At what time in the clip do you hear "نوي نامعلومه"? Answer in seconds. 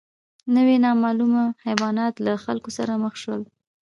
0.55-1.43